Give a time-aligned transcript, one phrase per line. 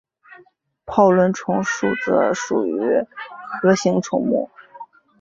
[0.83, 2.81] 泡轮虫属则属于
[3.61, 4.49] 核形虫目。